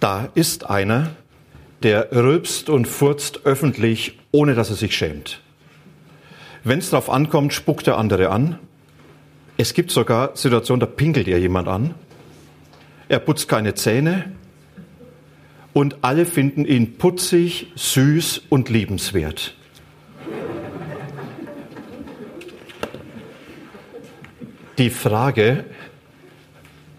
[0.00, 1.10] Da ist einer,
[1.82, 5.40] der rülpst und furzt öffentlich, ohne dass er sich schämt.
[6.64, 8.58] Wenn es darauf ankommt, spuckt er andere an.
[9.56, 11.94] Es gibt sogar Situationen, da pinkelt er jemand an.
[13.08, 14.32] Er putzt keine Zähne.
[15.72, 19.54] Und alle finden ihn putzig, süß und liebenswert.
[24.78, 25.64] Die Frage,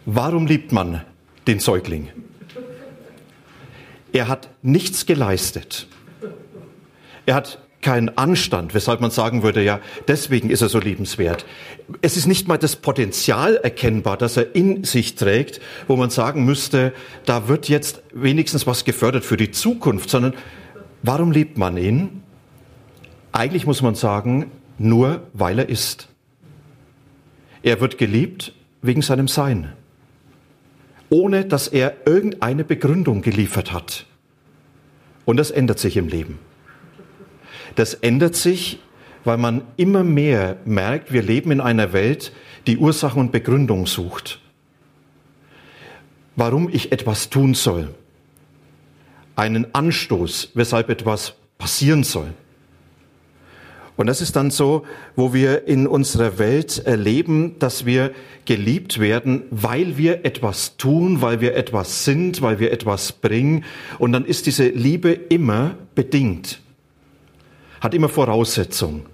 [0.06, 1.02] warum liebt man
[1.48, 2.10] den Säugling?
[4.14, 5.88] Er hat nichts geleistet.
[7.26, 11.46] Er hat keinen Anstand, weshalb man sagen würde, ja, deswegen ist er so liebenswert.
[12.02, 16.44] Es ist nicht mal das Potenzial erkennbar, das er in sich trägt, wo man sagen
[16.44, 16.92] müsste,
[17.26, 20.34] da wird jetzt wenigstens was gefördert für die Zukunft, sondern
[21.04, 22.24] warum liebt man ihn?
[23.32, 26.10] Eigentlich muss man sagen, nur weil er ist.
[27.64, 29.74] Er wird geliebt wegen seinem Sein
[31.10, 34.06] ohne dass er irgendeine Begründung geliefert hat.
[35.30, 36.40] Und das ändert sich im Leben.
[37.76, 38.80] Das ändert sich,
[39.24, 42.32] weil man immer mehr merkt, wir leben in einer Welt,
[42.66, 44.42] die Ursachen und Begründung sucht.
[46.36, 47.94] Warum ich etwas tun soll.
[49.36, 52.34] Einen Anstoß, weshalb etwas passieren soll.
[54.00, 54.86] Und das ist dann so,
[55.18, 58.14] wo wir in unserer Welt erleben, dass wir
[58.46, 63.66] geliebt werden, weil wir etwas tun, weil wir etwas sind, weil wir etwas bringen.
[63.98, 66.62] Und dann ist diese Liebe immer bedingt,
[67.82, 69.06] hat immer Voraussetzung.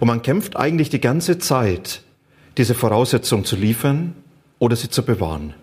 [0.00, 2.02] Und man kämpft eigentlich die ganze Zeit,
[2.56, 4.16] diese Voraussetzung zu liefern
[4.58, 5.54] oder sie zu bewahren.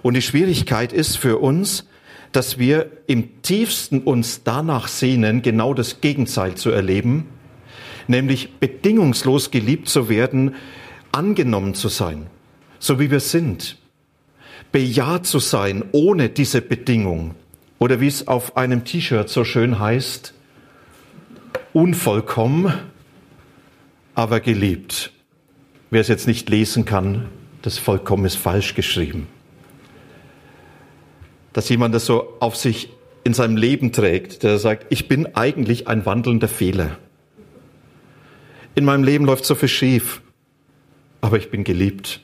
[0.00, 1.84] Und die Schwierigkeit ist für uns,
[2.32, 7.26] dass wir im tiefsten uns danach sehnen, genau das Gegenteil zu erleben,
[8.06, 10.54] nämlich bedingungslos geliebt zu werden,
[11.12, 12.26] angenommen zu sein,
[12.78, 13.78] so wie wir sind,
[14.72, 17.34] bejaht zu sein ohne diese Bedingung
[17.78, 20.34] oder wie es auf einem T-Shirt so schön heißt,
[21.72, 22.72] unvollkommen,
[24.14, 25.12] aber geliebt.
[25.90, 27.26] Wer es jetzt nicht lesen kann,
[27.62, 29.28] das vollkommen ist falsch geschrieben
[31.58, 32.88] dass jemand das so auf sich
[33.24, 36.98] in seinem Leben trägt, der sagt, ich bin eigentlich ein wandelnder Fehler.
[38.76, 40.22] In meinem Leben läuft so viel schief,
[41.20, 42.20] aber ich bin geliebt.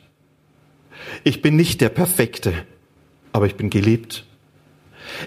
[1.24, 2.52] Ich bin nicht der Perfekte,
[3.32, 4.24] aber ich bin geliebt.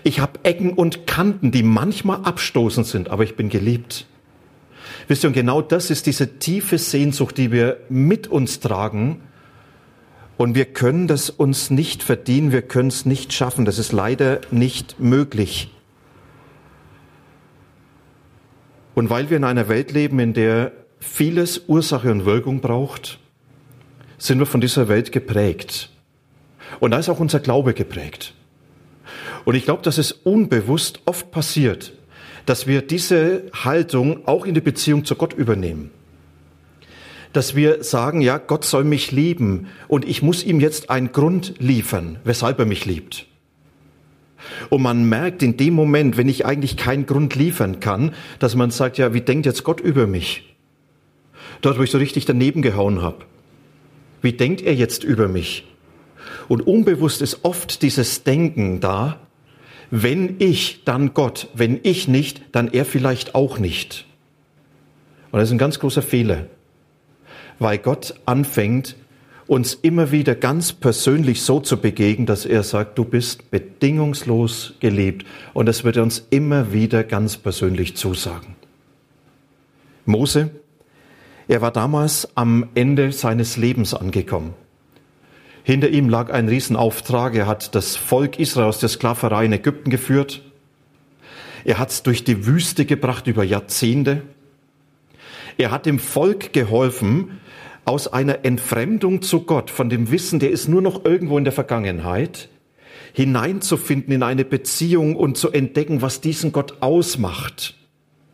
[0.06, 4.06] Ich habe Ecken und Kanten, die manchmal abstoßend sind, aber ich bin geliebt.
[5.10, 9.20] Wisst ihr, und genau das ist diese tiefe Sehnsucht, die wir mit uns tragen,
[10.38, 13.66] und wir können das uns nicht verdienen, wir können es nicht schaffen.
[13.66, 15.72] Das ist leider nicht möglich.
[18.94, 23.20] Und weil wir in einer Welt leben, in der vieles Ursache und Wirkung braucht,
[24.20, 25.90] sind wir von dieser Welt geprägt.
[26.80, 28.34] Und da ist auch unser Glaube geprägt.
[29.46, 31.94] Und ich glaube, dass es unbewusst oft passiert,
[32.46, 35.92] dass wir diese Haltung auch in die Beziehung zu Gott übernehmen
[37.34, 41.56] dass wir sagen, ja, Gott soll mich lieben und ich muss ihm jetzt einen Grund
[41.60, 43.28] liefern, weshalb er mich liebt.
[44.70, 48.72] Und man merkt in dem Moment, wenn ich eigentlich keinen Grund liefern kann, dass man
[48.72, 50.56] sagt, ja, wie denkt jetzt Gott über mich?
[51.62, 53.26] Dort, wo ich so richtig daneben gehauen habe.
[54.22, 55.66] Wie denkt er jetzt über mich?
[56.48, 59.20] Und unbewusst ist oft dieses Denken da,
[59.90, 64.06] wenn ich, dann Gott, wenn ich nicht, dann er vielleicht auch nicht.
[65.32, 66.48] Und das ist ein ganz großer Fehler
[67.60, 68.96] weil Gott anfängt,
[69.48, 75.26] uns immer wieder ganz persönlich so zu begegnen, dass er sagt, du bist bedingungslos geliebt.
[75.54, 78.56] Und das wird er uns immer wieder ganz persönlich zusagen.
[80.06, 80.52] Mose,
[81.48, 84.54] er war damals am Ende seines Lebens angekommen.
[85.64, 87.36] Hinter ihm lag ein Riesenauftrag.
[87.36, 90.42] Er hat das Volk Israel aus der Sklaverei in Ägypten geführt.
[91.64, 94.22] Er hat es durch die Wüste gebracht über Jahrzehnte.
[95.58, 97.40] Er hat dem Volk geholfen,
[97.88, 101.54] aus einer Entfremdung zu Gott, von dem Wissen, der ist nur noch irgendwo in der
[101.54, 102.50] Vergangenheit,
[103.14, 107.76] hineinzufinden in eine Beziehung und zu entdecken, was diesen Gott ausmacht.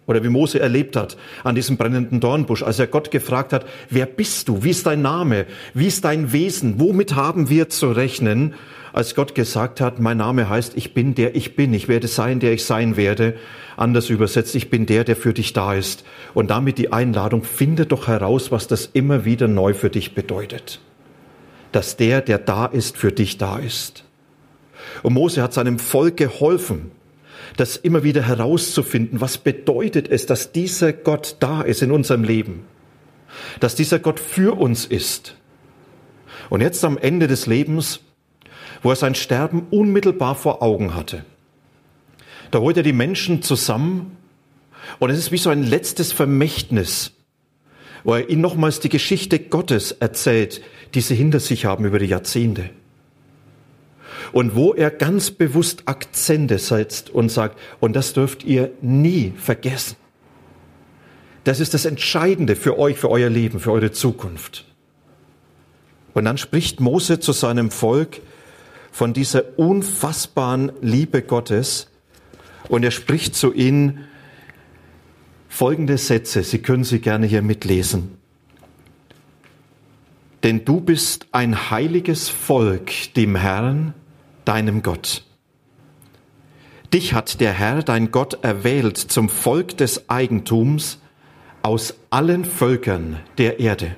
[0.06, 4.06] Oder wie Mose erlebt hat an diesem brennenden Dornbusch, als er Gott gefragt hat, wer
[4.06, 4.64] bist du?
[4.64, 5.46] Wie ist dein Name?
[5.74, 6.80] Wie ist dein Wesen?
[6.80, 8.54] Womit haben wir zu rechnen?
[8.94, 12.40] als Gott gesagt hat, mein Name heißt, ich bin der ich bin, ich werde sein,
[12.40, 13.36] der ich sein werde.
[13.76, 16.06] Anders übersetzt, ich bin der, der für dich da ist.
[16.36, 20.80] Und damit die Einladung, finde doch heraus, was das immer wieder neu für dich bedeutet.
[21.72, 24.06] Dass der, der da ist, für dich da ist.
[25.02, 26.92] Und Mose hat seinem Volk geholfen,
[27.58, 32.66] das immer wieder herauszufinden, was bedeutet es, dass dieser Gott da ist in unserem Leben,
[33.60, 35.36] dass dieser Gott für uns ist.
[36.50, 38.00] Und jetzt am Ende des Lebens,
[38.82, 41.26] wo er sein Sterben unmittelbar vor Augen hatte,
[42.52, 44.18] da holt er die Menschen zusammen
[45.00, 47.14] und es ist wie so ein letztes Vermächtnis,
[48.04, 50.62] wo er ihnen nochmals die Geschichte Gottes erzählt,
[50.94, 52.70] die sie hinter sich haben über die Jahrzehnte
[54.34, 59.96] und wo er ganz bewusst Akzente setzt und sagt, und das dürft ihr nie vergessen.
[61.44, 64.66] Das ist das Entscheidende für euch, für euer Leben, für eure Zukunft.
[66.14, 68.22] Und dann spricht Mose zu seinem Volk
[68.92, 71.90] von dieser unfassbaren Liebe Gottes
[72.70, 74.06] und er spricht zu ihnen
[75.48, 78.18] folgende Sätze, Sie können sie gerne hier mitlesen.
[80.42, 83.94] Denn du bist ein heiliges Volk dem Herrn,
[84.46, 85.24] deinem Gott.
[86.94, 91.00] Dich hat der Herr, dein Gott, erwählt zum Volk des Eigentums
[91.64, 93.96] aus allen Völkern der Erde.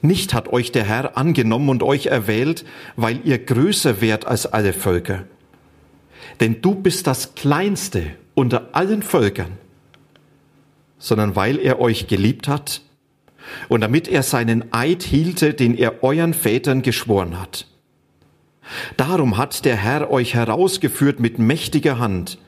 [0.00, 2.64] Nicht hat euch der Herr angenommen und euch erwählt,
[2.96, 5.24] weil ihr größer wärt als alle Völker.
[6.40, 9.58] Denn du bist das Kleinste unter allen Völkern,
[10.98, 12.82] sondern weil er euch geliebt hat
[13.68, 17.66] und damit er seinen Eid hielte, den er euren Vätern geschworen hat.
[18.96, 22.38] Darum hat der Herr euch herausgeführt mit mächtiger Hand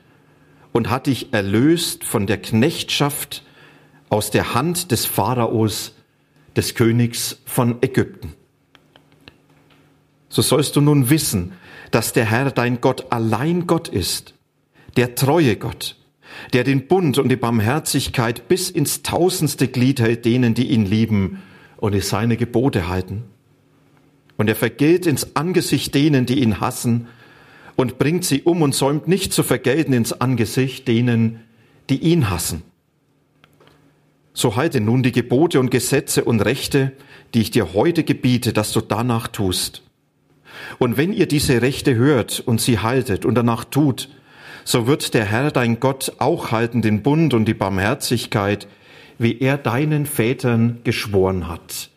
[0.71, 3.43] und hat dich erlöst von der Knechtschaft
[4.09, 5.95] aus der Hand des Pharaos,
[6.55, 8.33] des Königs von Ägypten.
[10.29, 11.53] So sollst du nun wissen,
[11.91, 14.35] dass der Herr dein Gott allein Gott ist,
[14.95, 15.95] der treue Gott,
[16.53, 21.41] der den Bund und die Barmherzigkeit bis ins tausendste Glied hält denen, die ihn lieben
[21.77, 23.23] und die seine Gebote halten.
[24.39, 27.07] Und er vergilt ins Angesicht denen, die ihn hassen,
[27.75, 31.41] und bringt sie um und säumt nicht zu vergelten ins Angesicht denen,
[31.89, 32.61] die ihn hassen.
[34.33, 36.93] So halte nun die Gebote und Gesetze und Rechte,
[37.33, 39.83] die ich dir heute gebiete, dass du danach tust.
[40.77, 44.07] Und wenn ihr diese Rechte hört und sie haltet und danach tut,
[44.63, 48.69] so wird der Herr dein Gott auch halten den Bund und die Barmherzigkeit,
[49.17, 51.89] wie er deinen Vätern geschworen hat.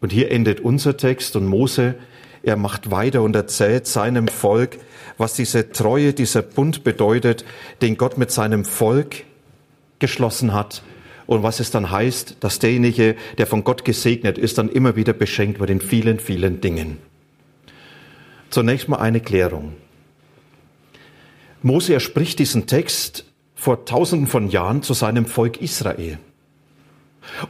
[0.00, 1.96] Und hier endet unser Text und Mose,
[2.42, 4.78] er macht weiter und erzählt seinem Volk,
[5.16, 7.44] was diese Treue, dieser Bund bedeutet,
[7.82, 9.24] den Gott mit seinem Volk
[9.98, 10.82] geschlossen hat
[11.26, 15.12] und was es dann heißt, dass derjenige, der von Gott gesegnet ist, dann immer wieder
[15.12, 16.96] beschenkt wird in vielen, vielen Dingen.
[18.48, 19.74] Zunächst mal eine Klärung.
[21.60, 26.18] Mose er spricht diesen Text vor tausenden von Jahren zu seinem Volk Israel.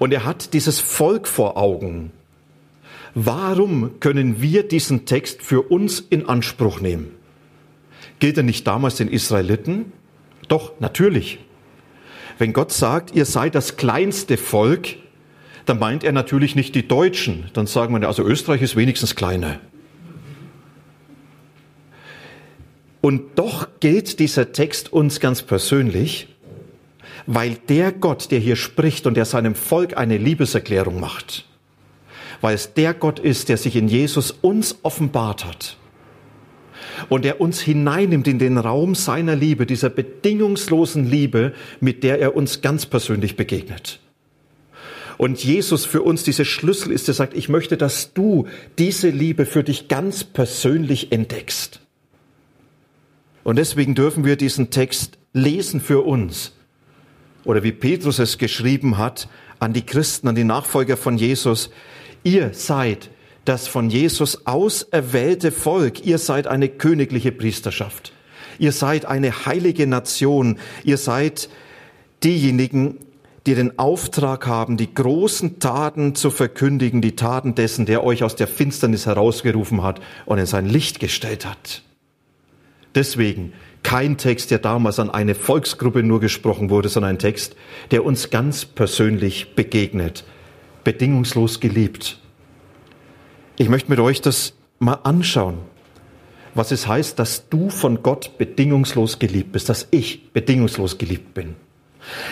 [0.00, 2.10] Und er hat dieses Volk vor Augen,
[3.14, 7.12] Warum können wir diesen Text für uns in Anspruch nehmen?
[8.18, 9.92] Gilt er nicht damals den Israeliten?
[10.48, 11.38] Doch, natürlich.
[12.38, 14.96] Wenn Gott sagt, ihr seid das kleinste Volk,
[15.66, 17.50] dann meint er natürlich nicht die Deutschen.
[17.52, 19.60] Dann sagen wir, also Österreich ist wenigstens kleiner.
[23.00, 26.28] Und doch gilt dieser Text uns ganz persönlich,
[27.26, 31.47] weil der Gott, der hier spricht und der seinem Volk eine Liebeserklärung macht,
[32.40, 35.76] weil es der Gott ist, der sich in Jesus uns offenbart hat
[37.08, 42.36] und der uns hineinnimmt in den Raum seiner Liebe, dieser bedingungslosen Liebe, mit der er
[42.36, 44.00] uns ganz persönlich begegnet.
[45.16, 48.46] Und Jesus für uns dieser Schlüssel ist, der sagt, ich möchte, dass du
[48.78, 51.80] diese Liebe für dich ganz persönlich entdeckst.
[53.42, 56.52] Und deswegen dürfen wir diesen Text lesen für uns.
[57.44, 59.28] Oder wie Petrus es geschrieben hat
[59.58, 61.70] an die Christen, an die Nachfolger von Jesus,
[62.22, 63.10] Ihr seid
[63.44, 66.04] das von Jesus auserwählte Volk.
[66.04, 68.12] Ihr seid eine königliche Priesterschaft.
[68.58, 70.58] Ihr seid eine heilige Nation.
[70.84, 71.48] Ihr seid
[72.22, 72.98] diejenigen,
[73.46, 78.36] die den Auftrag haben, die großen Taten zu verkündigen, die Taten dessen, der euch aus
[78.36, 81.82] der Finsternis herausgerufen hat und in sein Licht gestellt hat.
[82.94, 87.56] Deswegen kein Text, der damals an eine Volksgruppe nur gesprochen wurde, sondern ein Text,
[87.90, 90.24] der uns ganz persönlich begegnet
[90.88, 92.18] bedingungslos geliebt.
[93.58, 95.58] Ich möchte mit euch das mal anschauen,
[96.54, 101.56] was es heißt, dass du von Gott bedingungslos geliebt bist, dass ich bedingungslos geliebt bin.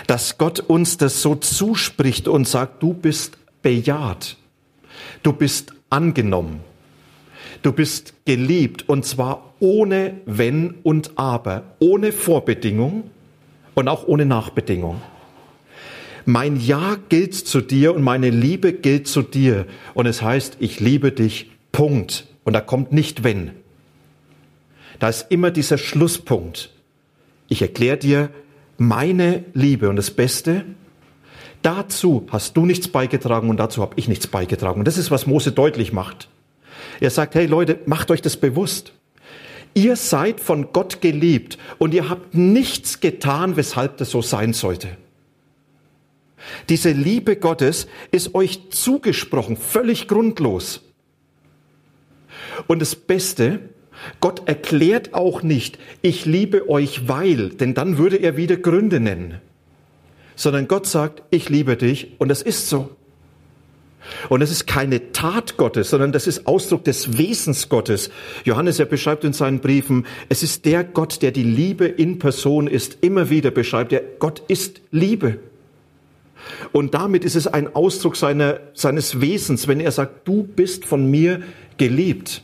[0.07, 4.39] Dass Gott uns das so zuspricht und sagt, du bist bejaht,
[5.23, 6.61] du bist angenommen,
[7.63, 13.11] Du bist geliebt und zwar ohne Wenn und Aber, ohne Vorbedingung
[13.75, 15.01] und auch ohne Nachbedingung.
[16.27, 19.65] Mein Ja gilt zu dir und meine Liebe gilt zu dir.
[19.95, 22.27] Und es heißt, ich liebe dich, Punkt.
[22.43, 23.53] Und da kommt nicht wenn.
[24.99, 26.71] Da ist immer dieser Schlusspunkt.
[27.49, 28.31] Ich erkläre dir
[28.77, 30.65] meine Liebe und das Beste,
[31.63, 34.81] dazu hast du nichts beigetragen und dazu habe ich nichts beigetragen.
[34.81, 36.29] Und das ist, was Mose deutlich macht.
[36.99, 38.93] Er sagt, hey Leute, macht euch das bewusst.
[39.75, 44.89] Ihr seid von Gott geliebt und ihr habt nichts getan, weshalb das so sein sollte.
[46.69, 50.83] Diese Liebe Gottes ist euch zugesprochen, völlig grundlos.
[52.67, 53.61] Und das Beste,
[54.21, 59.41] Gott erklärt auch nicht, ich liebe euch weil, denn dann würde er wieder Gründe nennen.
[60.35, 62.91] Sondern Gott sagt, ich liebe dich und das ist so.
[64.29, 68.11] Und es ist keine Tat Gottes, sondern das ist Ausdruck des Wesens Gottes.
[68.45, 72.69] Johannes, er beschreibt in seinen Briefen, es ist der Gott, der die Liebe in Person
[72.69, 72.99] ist.
[73.01, 75.41] Immer wieder beschreibt er, Gott ist Liebe.
[76.73, 81.11] Und damit ist es ein Ausdruck seiner, seines Wesens, wenn er sagt, du bist von
[81.11, 81.43] mir
[81.77, 82.43] geliebt.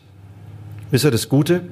[0.91, 1.63] Wisst ihr das Gute?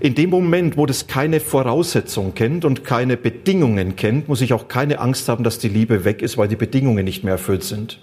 [0.00, 4.68] In dem Moment, wo das keine Voraussetzung kennt und keine Bedingungen kennt, muss ich auch
[4.68, 7.98] keine Angst haben, dass die Liebe weg ist, weil die Bedingungen nicht mehr erfüllt sind.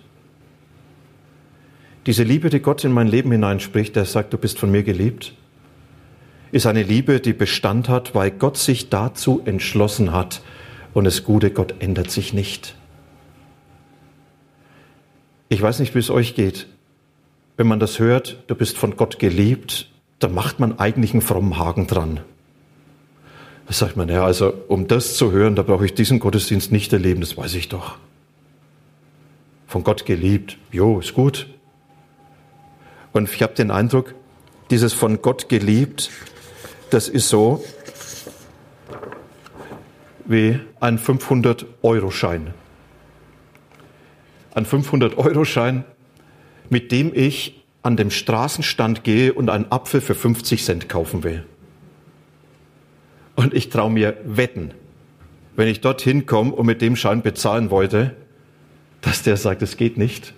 [2.06, 5.34] Diese Liebe, die Gott in mein Leben hineinspricht, der sagt, du bist von mir geliebt,
[6.52, 10.42] ist eine Liebe, die Bestand hat, weil Gott sich dazu entschlossen hat.
[10.94, 12.76] Und das Gute, Gott ändert sich nicht.
[15.50, 16.68] Ich weiß nicht, wie es euch geht.
[17.56, 19.90] Wenn man das hört, du bist von Gott geliebt,
[20.20, 22.20] da macht man eigentlich einen frommen Haken dran.
[23.68, 26.94] Da sagt man, ja, also um das zu hören, da brauche ich diesen Gottesdienst nicht
[26.94, 27.98] erleben, das weiß ich doch.
[29.68, 31.48] Von Gott geliebt, jo, ist gut.
[33.14, 34.14] Und ich habe den Eindruck,
[34.70, 36.10] dieses von Gott geliebt,
[36.90, 37.64] das ist so
[40.26, 42.54] wie ein 500-Euro-Schein.
[44.58, 45.84] Ein 500-Euro-Schein,
[46.72, 51.46] mit dem ich an dem Straßenstand gehe und einen Apfel für 50 Cent kaufen will.
[53.36, 54.72] Und ich traue mir wetten,
[55.56, 58.16] wenn ich dorthin komme und mit dem Schein bezahlen wollte,
[59.02, 60.34] dass der sagt, es geht nicht.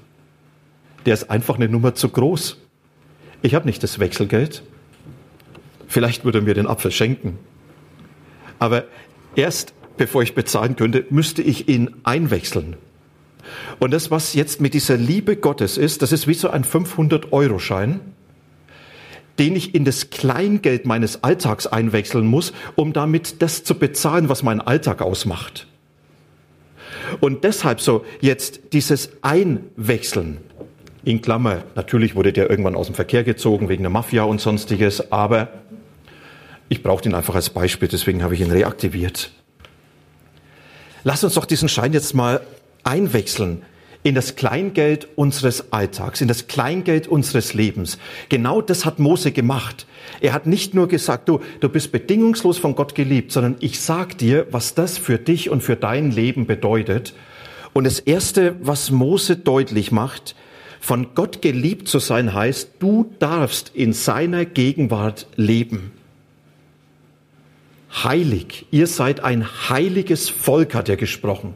[1.05, 2.57] Der ist einfach eine Nummer zu groß.
[3.41, 4.63] Ich habe nicht das Wechselgeld.
[5.87, 7.39] Vielleicht würde er mir den Apfel schenken.
[8.59, 8.83] Aber
[9.37, 12.75] erst bevor ich bezahlen könnte, müsste ich ihn einwechseln.
[13.79, 17.99] Und das, was jetzt mit dieser Liebe Gottes ist, das ist wie so ein 500-Euro-Schein,
[19.39, 24.43] den ich in das Kleingeld meines Alltags einwechseln muss, um damit das zu bezahlen, was
[24.43, 25.67] meinen Alltag ausmacht.
[27.21, 30.37] Und deshalb so jetzt dieses Einwechseln,
[31.05, 35.11] in Klammer, natürlich wurde der irgendwann aus dem Verkehr gezogen wegen der Mafia und sonstiges,
[35.11, 35.47] aber
[36.67, 39.31] ich brauche ihn einfach als Beispiel, deswegen habe ich ihn reaktiviert.
[41.03, 42.41] Lass uns doch diesen Schein jetzt mal
[42.89, 43.61] einwechseln
[44.01, 47.99] in das Kleingeld unseres Alltags, in das Kleingeld unseres Lebens.
[48.29, 49.85] Genau das hat Mose gemacht.
[50.21, 54.17] Er hat nicht nur gesagt, du, du bist bedingungslos von Gott geliebt, sondern ich sag
[54.17, 57.13] dir, was das für dich und für dein Leben bedeutet.
[57.73, 60.35] Und das erste, was Mose deutlich macht,
[60.79, 65.91] von Gott geliebt zu sein heißt, du darfst in seiner Gegenwart leben.
[67.91, 71.53] Heilig, ihr seid ein heiliges Volk, hat er gesprochen.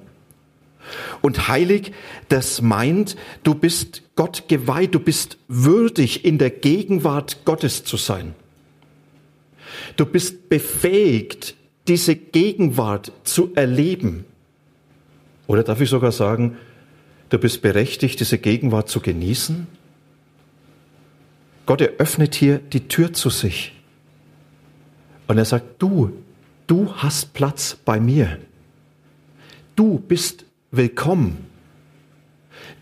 [1.22, 1.92] Und heilig,
[2.30, 8.36] das meint, du bist Gott geweiht, du bist würdig, in der Gegenwart Gottes zu sein.
[9.96, 11.56] Du bist befähigt,
[11.88, 14.26] diese Gegenwart zu erleben.
[15.48, 16.58] Oder darf ich sogar sagen,
[17.30, 19.68] du bist berechtigt, diese Gegenwart zu genießen?
[21.66, 23.74] Gott eröffnet hier die Tür zu sich.
[25.28, 26.12] Und er sagt, du,
[26.68, 28.40] du hast Platz bei mir.
[29.76, 31.38] Du bist willkommen.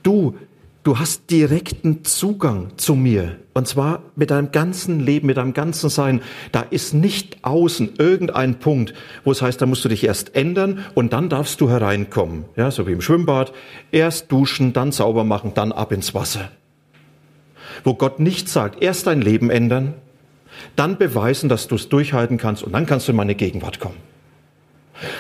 [0.01, 0.35] Du,
[0.83, 3.35] du hast direkten Zugang zu mir.
[3.53, 6.21] Und zwar mit deinem ganzen Leben, mit deinem ganzen Sein.
[6.53, 8.93] Da ist nicht außen irgendein Punkt,
[9.25, 12.45] wo es heißt, da musst du dich erst ändern und dann darfst du hereinkommen.
[12.55, 13.51] Ja, so wie im Schwimmbad.
[13.91, 16.49] Erst duschen, dann sauber machen, dann ab ins Wasser.
[17.83, 19.93] Wo Gott nicht sagt, erst dein Leben ändern,
[20.75, 24.10] dann beweisen, dass du es durchhalten kannst und dann kannst du in meine Gegenwart kommen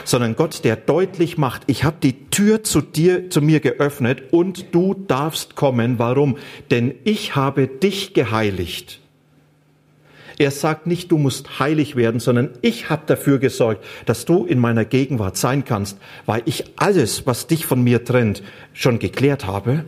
[0.03, 4.73] sondern Gott, der deutlich macht, ich habe die Tür zu dir, zu mir geöffnet und
[4.73, 5.99] du darfst kommen.
[5.99, 6.37] Warum?
[6.69, 8.99] Denn ich habe dich geheiligt.
[10.37, 14.57] Er sagt nicht, du musst heilig werden, sondern ich habe dafür gesorgt, dass du in
[14.57, 18.41] meiner Gegenwart sein kannst, weil ich alles, was dich von mir trennt,
[18.73, 19.85] schon geklärt habe.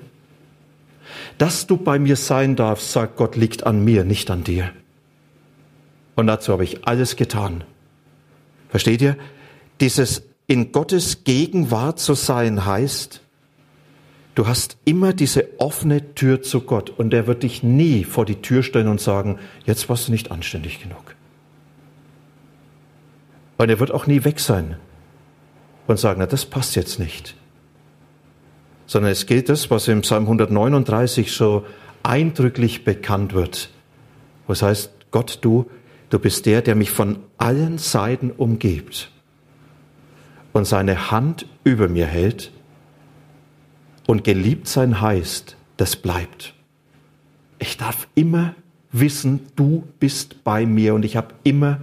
[1.38, 4.72] dass du bei mir sein darfst, sagt Gott, liegt an mir, nicht an dir.
[6.16, 7.64] Und dazu habe ich alles getan.
[8.70, 9.18] Versteht ihr?
[9.80, 13.22] Dieses in Gottes Gegenwart zu sein heißt,
[14.36, 18.42] du hast immer diese offene Tür zu Gott und er wird dich nie vor die
[18.42, 21.16] Tür stellen und sagen, jetzt warst du nicht anständig genug.
[23.58, 24.78] Und er wird auch nie weg sein
[25.88, 27.36] und sagen, na, das passt jetzt nicht.
[28.86, 31.66] Sondern es gilt das, was im Psalm 139 so
[32.04, 33.70] eindrücklich bekannt wird.
[34.46, 35.70] Was heißt, Gott, du,
[36.10, 39.13] du bist der, der mich von allen Seiten umgibt
[40.54, 42.52] und seine Hand über mir hält
[44.08, 46.54] und geliebt sein heißt, das bleibt.
[47.60, 48.56] Ich darf immer
[48.92, 51.80] wissen, du bist bei mir und ich habe immer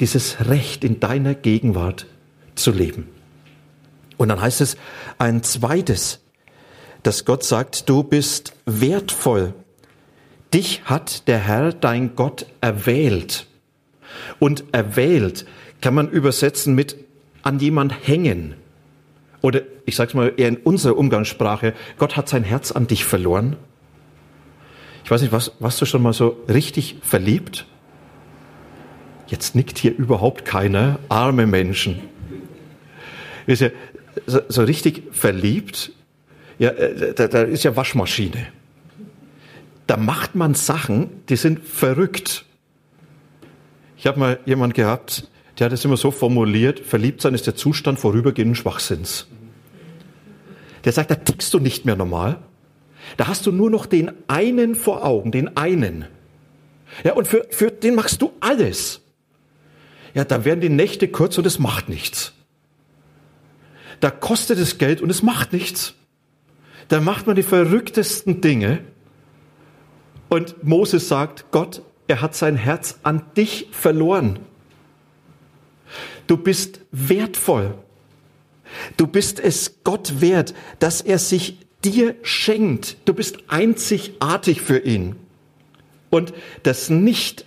[0.00, 2.06] dieses Recht in deiner Gegenwart
[2.54, 3.08] zu leben.
[4.18, 4.76] Und dann heißt es
[5.18, 6.20] ein zweites,
[7.02, 9.54] dass Gott sagt, du bist wertvoll.
[10.52, 13.46] Dich hat der Herr, dein Gott, erwählt.
[14.38, 15.46] Und erwählt
[15.80, 17.05] kann man übersetzen mit
[17.46, 18.56] an jemand hängen.
[19.40, 23.04] Oder ich sage es mal eher in unserer Umgangssprache, Gott hat sein Herz an dich
[23.04, 23.54] verloren.
[25.04, 27.68] Ich weiß nicht, was, warst du schon mal so richtig verliebt?
[29.28, 32.00] Jetzt nickt hier überhaupt keiner, arme Menschen.
[33.46, 33.70] Ist ja
[34.26, 35.92] so, so richtig verliebt,
[36.58, 38.48] ja, äh, da, da ist ja Waschmaschine.
[39.86, 42.44] Da macht man Sachen, die sind verrückt.
[43.96, 47.56] Ich habe mal jemand gehabt, der hat es immer so formuliert, verliebt sein ist der
[47.56, 49.26] Zustand vorübergehenden Schwachsinns.
[50.84, 52.38] Der sagt, da tickst du nicht mehr normal.
[53.16, 56.06] Da hast du nur noch den einen vor Augen, den einen.
[57.04, 59.00] Ja, und für, für den machst du alles.
[60.14, 62.32] Ja, da werden die Nächte kurz und es macht nichts.
[64.00, 65.94] Da kostet es Geld und es macht nichts.
[66.88, 68.80] Da macht man die verrücktesten Dinge.
[70.28, 74.38] Und Moses sagt, Gott, er hat sein Herz an dich verloren.
[76.26, 77.74] Du bist wertvoll.
[78.96, 82.96] Du bist es Gott wert, dass er sich dir schenkt.
[83.04, 85.16] Du bist einzigartig für ihn.
[86.10, 87.44] Und das nicht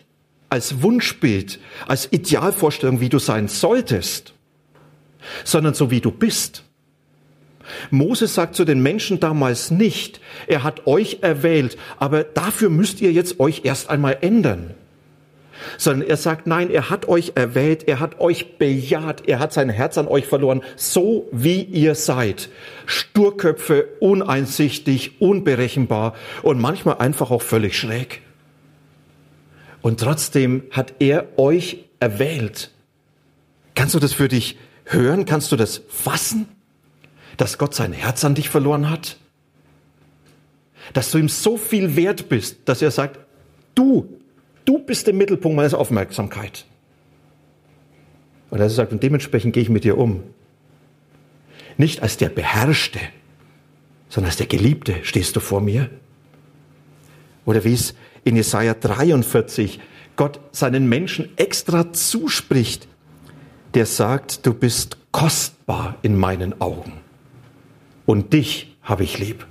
[0.50, 4.34] als Wunschbild, als Idealvorstellung, wie du sein solltest,
[5.44, 6.64] sondern so wie du bist.
[7.92, 13.12] Moses sagt zu den Menschen damals nicht, er hat euch erwählt, aber dafür müsst ihr
[13.12, 14.74] jetzt euch erst einmal ändern
[15.78, 19.70] sondern er sagt, nein, er hat euch erwählt, er hat euch bejaht, er hat sein
[19.70, 22.50] Herz an euch verloren, so wie ihr seid.
[22.86, 28.22] Sturköpfe, uneinsichtig, unberechenbar und manchmal einfach auch völlig schräg.
[29.82, 32.72] Und trotzdem hat er euch erwählt.
[33.76, 35.26] Kannst du das für dich hören?
[35.26, 36.48] Kannst du das fassen?
[37.38, 39.18] Dass Gott sein Herz an dich verloren hat?
[40.94, 43.20] Dass du ihm so viel wert bist, dass er sagt,
[43.76, 44.19] du
[44.70, 46.68] Du bist der Mittelpunkt meiner Aufmerksamkeit.
[48.52, 50.24] Und er sagt, und dementsprechend gehe ich mit dir um.
[51.78, 53.00] Nicht als der Beherrschte,
[54.10, 55.90] sondern als der Geliebte stehst du vor mir.
[57.46, 59.80] Oder wie es in Jesaja 43
[60.16, 62.88] Gott seinen Menschen extra zuspricht,
[63.74, 66.94] der sagt, du bist kostbar in meinen Augen
[68.06, 69.48] und dich habe ich lieb.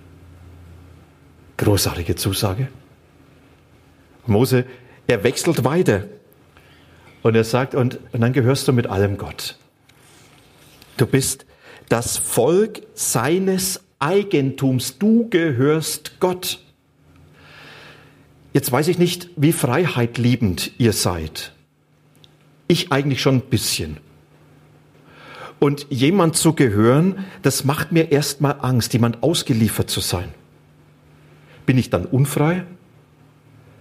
[1.57, 2.69] Großartige Zusage.
[4.25, 4.65] Mose
[5.09, 6.05] er wechselt weiter.
[7.23, 9.57] Und er sagt, und, und dann gehörst du mit allem Gott.
[10.97, 11.47] Du bist
[11.89, 14.99] das Volk seines Eigentums.
[14.99, 16.61] Du gehörst Gott.
[18.53, 21.53] Jetzt weiß ich nicht, wie freiheitliebend ihr seid.
[22.69, 23.99] Ich eigentlich schon ein bisschen.
[25.59, 30.33] Und jemand zu gehören, das macht mir erstmal Angst, jemand ausgeliefert zu sein.
[31.67, 32.65] Bin ich dann unfrei?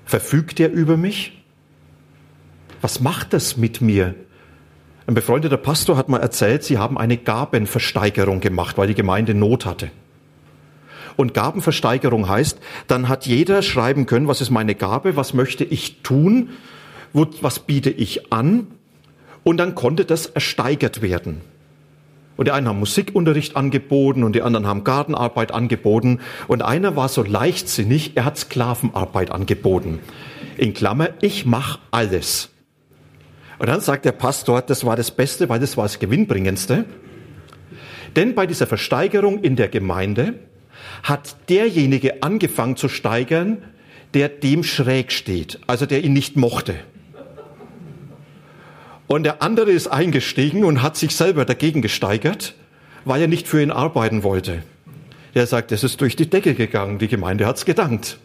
[0.08, 1.44] Verfügt er über mich?
[2.82, 4.16] Was macht das mit mir?
[5.06, 9.66] Ein befreundeter Pastor hat mal erzählt, sie haben eine Gabenversteigerung gemacht, weil die Gemeinde Not
[9.66, 9.92] hatte.
[11.18, 16.02] Und Gabenversteigerung heißt, dann hat jeder schreiben können, was ist meine Gabe, was möchte ich
[16.04, 16.52] tun,
[17.14, 18.68] was biete ich an,
[19.44, 21.42] und dann konnte das ersteigert werden.
[22.38, 26.20] Und die einen haben Musikunterricht angeboten und die anderen haben Gartenarbeit angeboten.
[26.48, 30.00] Und einer war so leichtsinnig, er hat Sklavenarbeit angeboten.
[30.56, 32.50] In Klammer, ich mache alles.
[33.60, 36.86] Und dann sagt der Pastor, das war das Beste, weil das war das Gewinnbringendste.
[38.16, 40.36] Denn bei dieser Versteigerung in der Gemeinde
[41.04, 43.64] hat derjenige angefangen zu steigern,
[44.14, 46.76] der dem schräg steht, also der ihn nicht mochte.
[49.08, 52.54] Und der andere ist eingestiegen und hat sich selber dagegen gesteigert,
[53.06, 54.64] weil er nicht für ihn arbeiten wollte.
[55.34, 58.20] Er sagt, es ist durch die Decke gegangen, die Gemeinde hat's gedankt.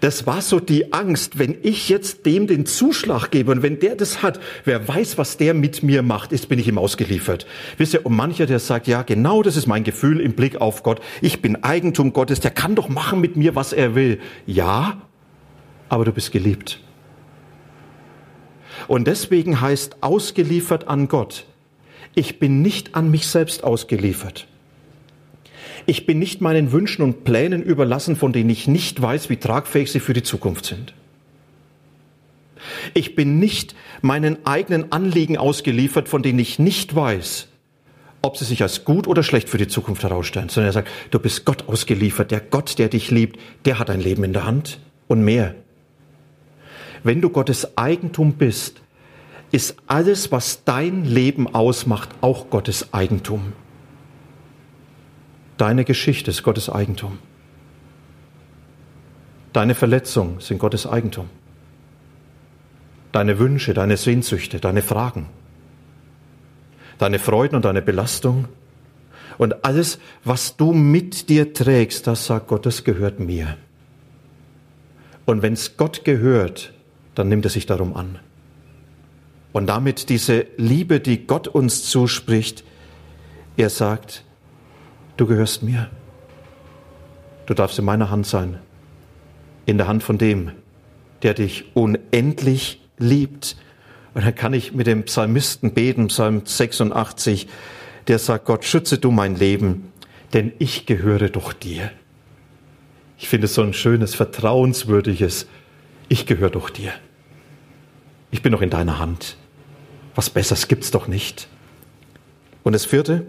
[0.00, 3.96] Das war so die Angst, wenn ich jetzt dem den Zuschlag gebe und wenn der
[3.96, 7.46] das hat, wer weiß, was der mit mir macht, ist, bin ich ihm ausgeliefert.
[7.78, 10.84] Wisst ihr, und mancher, der sagt, ja, genau das ist mein Gefühl im Blick auf
[10.84, 11.00] Gott.
[11.20, 14.20] Ich bin Eigentum Gottes, der kann doch machen mit mir, was er will.
[14.46, 15.02] Ja,
[15.88, 16.80] aber du bist geliebt.
[18.88, 21.44] Und deswegen heißt ausgeliefert an Gott,
[22.14, 24.48] ich bin nicht an mich selbst ausgeliefert.
[25.86, 29.92] Ich bin nicht meinen Wünschen und Plänen überlassen, von denen ich nicht weiß, wie tragfähig
[29.92, 30.94] sie für die Zukunft sind.
[32.94, 37.46] Ich bin nicht meinen eigenen Anliegen ausgeliefert, von denen ich nicht weiß,
[38.22, 41.18] ob sie sich als gut oder schlecht für die Zukunft herausstellen, sondern er sagt, du
[41.18, 44.80] bist Gott ausgeliefert, der Gott, der dich liebt, der hat ein Leben in der Hand
[45.06, 45.54] und mehr.
[47.02, 48.80] Wenn du Gottes Eigentum bist,
[49.50, 53.52] ist alles, was dein Leben ausmacht, auch Gottes Eigentum.
[55.56, 57.18] Deine Geschichte ist Gottes Eigentum.
[59.52, 61.30] Deine Verletzungen sind Gottes Eigentum.
[63.12, 65.26] Deine Wünsche, deine Sehnsüchte, deine Fragen,
[66.98, 68.46] deine Freuden und deine Belastung
[69.38, 73.56] und alles, was du mit dir trägst, das sagt Gott, das gehört mir.
[75.24, 76.72] Und wenn es Gott gehört,
[77.18, 78.20] dann nimmt er sich darum an.
[79.50, 82.62] Und damit diese Liebe, die Gott uns zuspricht,
[83.56, 84.24] er sagt,
[85.16, 85.90] du gehörst mir.
[87.46, 88.58] Du darfst in meiner Hand sein,
[89.66, 90.52] in der Hand von dem,
[91.22, 93.56] der dich unendlich liebt.
[94.14, 97.48] Und dann kann ich mit dem Psalmisten beten, Psalm 86,
[98.06, 99.92] der sagt, Gott, schütze du mein Leben,
[100.34, 101.90] denn ich gehöre doch dir.
[103.18, 105.48] Ich finde es so ein schönes, vertrauenswürdiges,
[106.08, 106.92] ich gehöre doch dir.
[108.30, 109.36] Ich bin doch in deiner Hand.
[110.14, 111.48] Was Besseres gibt's doch nicht.
[112.62, 113.26] Und das vierte,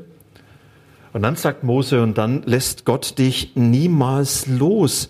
[1.14, 5.10] und dann sagt Mose, und dann lässt Gott dich niemals los.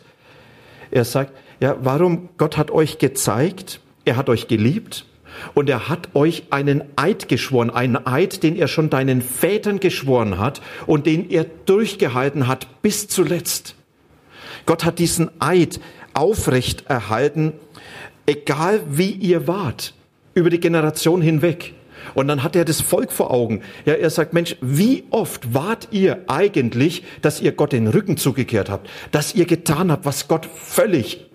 [0.92, 2.30] Er sagt, ja, warum?
[2.38, 5.06] Gott hat euch gezeigt, er hat euch geliebt
[5.54, 10.38] und er hat euch einen Eid geschworen, einen Eid, den er schon deinen Vätern geschworen
[10.38, 13.76] hat und den er durchgehalten hat bis zuletzt.
[14.66, 15.80] Gott hat diesen Eid
[16.14, 17.54] aufrecht erhalten,
[18.30, 19.94] egal wie ihr wart,
[20.36, 21.74] über die Generation hinweg.
[22.14, 23.62] Und dann hat er das Volk vor Augen.
[23.86, 28.70] Ja, er sagt, Mensch, wie oft wart ihr eigentlich, dass ihr Gott den Rücken zugekehrt
[28.70, 31.26] habt, dass ihr getan habt, was Gott völlig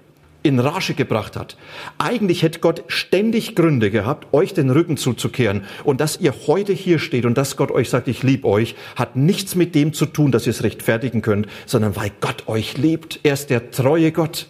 [0.43, 1.57] in Rage gebracht hat.
[1.99, 5.65] Eigentlich hätte Gott ständig Gründe gehabt, euch den Rücken zuzukehren.
[5.85, 9.17] Und dass ihr heute hier steht und dass Gott euch sagt, ich liebe euch, hat
[9.17, 13.21] nichts mit dem zu tun, dass ihr es rechtfertigen könnt, sondern weil Gott euch liebt.
[13.23, 14.47] Er ist der treue Gott.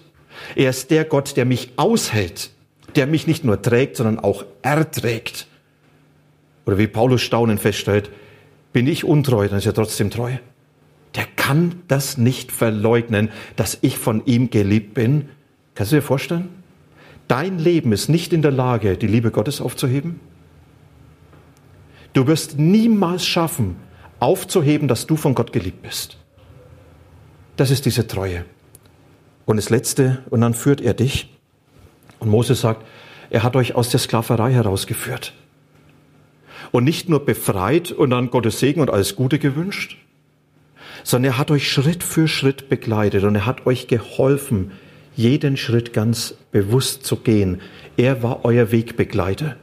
[0.57, 2.51] Er ist der Gott, der mich aushält,
[2.97, 5.47] der mich nicht nur trägt, sondern auch erträgt.
[6.67, 8.11] Oder wie Paulus staunend feststellt,
[8.73, 10.33] bin ich untreu, dann ist er trotzdem treu.
[11.15, 15.29] Der kann das nicht verleugnen, dass ich von ihm geliebt bin.
[15.75, 16.49] Kannst du dir vorstellen?
[17.29, 20.21] Dein Leben ist nicht in der Lage, die Liebe Gottes aufzuheben.
[22.13, 23.77] Du wirst niemals schaffen,
[24.21, 26.17] aufzuheben, dass du von Gott geliebt bist.
[27.57, 28.45] Das ist diese Treue.
[29.47, 31.31] Und das Letzte, und dann führt er dich.
[32.19, 32.85] Und Mose sagt,
[33.31, 35.35] er hat euch aus der Sklaverei herausgeführt
[36.75, 39.97] und nicht nur befreit und dann Gottes Segen und alles Gute gewünscht,
[41.05, 44.73] sondern er hat euch Schritt für Schritt begleitet und er hat euch geholfen,
[45.15, 47.61] jeden Schritt ganz bewusst zu gehen.
[47.97, 49.55] Er war euer Wegbegleiter.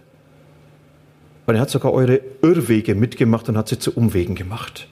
[1.48, 4.88] Und er hat sogar eure Irrwege mitgemacht und hat sie zu Umwegen gemacht.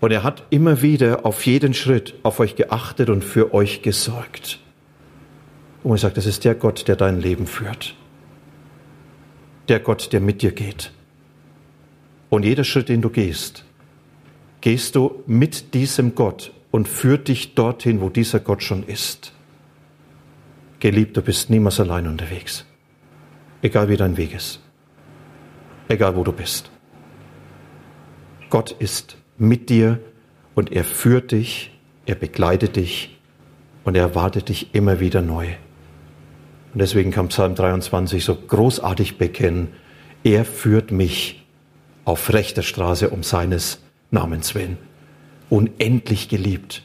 [0.00, 4.60] Und er hat immer wieder auf jeden Schritt auf euch geachtet und für euch gesorgt.
[5.82, 7.96] Und er sagt, das ist der Gott, der dein Leben führt
[9.68, 10.92] der Gott, der mit dir geht.
[12.30, 13.64] Und jeder Schritt, den du gehst,
[14.60, 19.32] gehst du mit diesem Gott und führt dich dorthin, wo dieser Gott schon ist.
[20.80, 22.64] Geliebt, du bist niemals allein unterwegs.
[23.62, 24.60] Egal wie dein Weg ist.
[25.88, 26.70] Egal wo du bist.
[28.50, 30.00] Gott ist mit dir
[30.54, 31.72] und er führt dich,
[32.06, 33.18] er begleitet dich
[33.84, 35.46] und er erwartet dich immer wieder neu.
[36.72, 39.68] Und deswegen kann Psalm 23 so großartig bekennen,
[40.24, 41.46] er führt mich
[42.04, 44.78] auf rechter Straße um seines Namens willen.
[45.50, 46.82] Unendlich geliebt.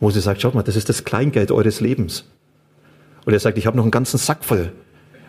[0.00, 2.24] Mose sagt, schaut mal, das ist das Kleingeld eures Lebens.
[3.24, 4.72] Und er sagt, ich habe noch einen ganzen Sack voll,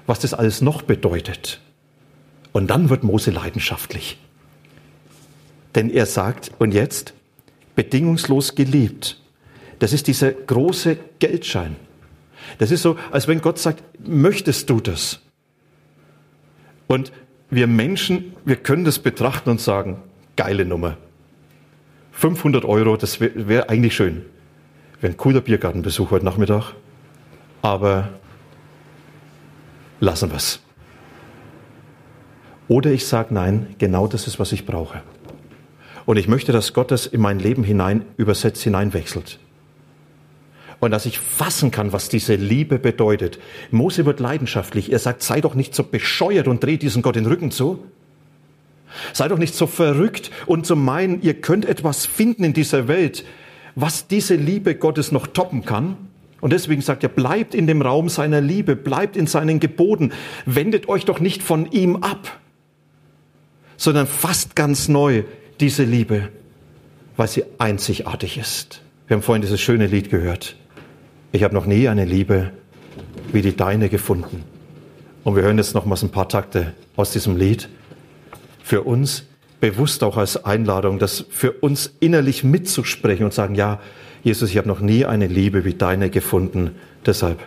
[0.06, 1.62] was das alles noch bedeutet.
[2.52, 4.18] Und dann wird Mose leidenschaftlich.
[5.78, 7.14] Denn er sagt, und jetzt,
[7.76, 9.22] bedingungslos geliebt.
[9.78, 11.76] Das ist dieser große Geldschein.
[12.58, 15.20] Das ist so, als wenn Gott sagt, möchtest du das?
[16.88, 17.12] Und
[17.52, 20.02] wir Menschen, wir können das betrachten und sagen,
[20.36, 20.98] geile Nummer.
[22.14, 24.26] 500 Euro, das wäre wär eigentlich schön.
[25.00, 26.74] Wäre ein cooler Biergartenbesuch heute Nachmittag.
[27.62, 28.10] Aber
[30.00, 30.60] lassen wir es.
[32.68, 35.04] Oder ich sage nein, genau das ist, was ich brauche.
[36.08, 39.40] Und ich möchte, dass Gott das in mein Leben hinein übersetzt, hineinwechselt.
[40.80, 43.40] Und dass ich fassen kann, was diese Liebe bedeutet.
[43.72, 44.90] Mose wird leidenschaftlich.
[44.90, 47.84] Er sagt, sei doch nicht so bescheuert und dreht diesen Gott den Rücken zu.
[49.12, 53.26] Sei doch nicht so verrückt und zu meinen, ihr könnt etwas finden in dieser Welt,
[53.76, 55.98] was diese Liebe Gottes noch toppen kann.
[56.40, 60.14] Und deswegen sagt er, bleibt in dem Raum seiner Liebe, bleibt in seinen Geboten,
[60.46, 62.40] wendet euch doch nicht von ihm ab,
[63.76, 65.26] sondern fasst ganz neu
[65.60, 66.30] diese Liebe,
[67.16, 68.82] weil sie einzigartig ist.
[69.08, 70.56] Wir haben vorhin dieses schöne Lied gehört.
[71.32, 72.52] Ich habe noch nie eine Liebe
[73.32, 74.44] wie die deine gefunden.
[75.24, 77.70] Und wir hören jetzt nochmals ein paar Takte aus diesem Lied
[78.64, 79.24] für uns
[79.60, 83.80] bewusst auch als Einladung, das für uns innerlich mitzusprechen und sagen, ja,
[84.24, 86.72] Jesus, ich habe noch nie eine Liebe wie deine gefunden,
[87.06, 87.40] deshalb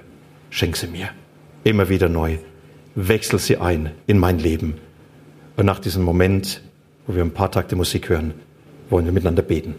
[0.51, 1.11] schenk sie mir.
[1.63, 2.39] Immer wieder neu.
[2.95, 4.75] Wechsel sie ein in mein Leben.
[5.57, 6.63] Und nach diesem Moment,
[7.11, 8.35] wo wir ein paar Takte Musik hören,
[8.89, 9.75] wollen wir miteinander beten.